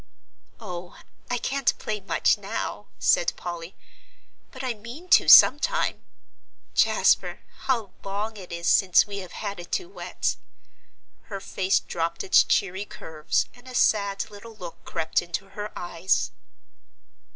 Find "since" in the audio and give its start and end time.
8.67-9.05